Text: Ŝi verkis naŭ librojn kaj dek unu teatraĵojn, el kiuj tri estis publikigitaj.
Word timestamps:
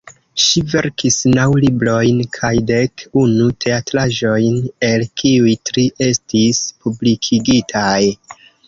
Ŝi 0.43 0.61
verkis 0.69 1.17
naŭ 1.33 1.43
librojn 1.63 2.23
kaj 2.39 2.51
dek 2.71 3.05
unu 3.25 3.47
teatraĵojn, 3.67 4.59
el 4.91 5.07
kiuj 5.23 5.57
tri 5.73 5.89
estis 6.11 6.67
publikigitaj. 6.85 7.97